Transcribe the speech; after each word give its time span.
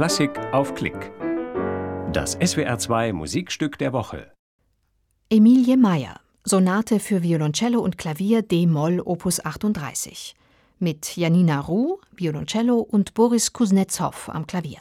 Klassik 0.00 0.30
auf 0.52 0.74
Klick. 0.74 1.12
Das 2.10 2.38
SWR2 2.38 3.12
Musikstück 3.12 3.76
der 3.76 3.92
Woche. 3.92 4.32
Emilie 5.28 5.76
Meyer, 5.76 6.20
Sonate 6.42 7.00
für 7.00 7.22
Violoncello 7.22 7.80
und 7.80 7.98
Klavier 7.98 8.40
D-Moll 8.40 9.02
Opus 9.04 9.44
38. 9.44 10.34
Mit 10.78 11.18
Janina 11.18 11.60
Ruh, 11.60 11.98
Violoncello 12.16 12.78
und 12.78 13.12
Boris 13.12 13.52
Kuznetsov 13.52 14.30
am 14.30 14.46
Klavier. 14.46 14.78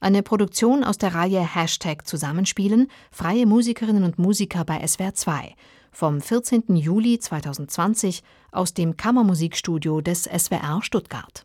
Eine 0.00 0.22
Produktion 0.22 0.84
aus 0.84 0.96
der 0.96 1.14
Reihe 1.14 1.42
Hashtag 1.42 2.06
Zusammenspielen, 2.06 2.88
freie 3.10 3.44
Musikerinnen 3.44 4.04
und 4.04 4.18
Musiker 4.18 4.64
bei 4.64 4.86
SWR 4.86 5.12
2 5.12 5.54
vom 5.92 6.22
14. 6.22 6.74
Juli 6.76 7.18
2020 7.18 8.22
aus 8.52 8.72
dem 8.72 8.96
Kammermusikstudio 8.96 10.00
des 10.00 10.22
SWR 10.22 10.80
Stuttgart. 10.80 11.44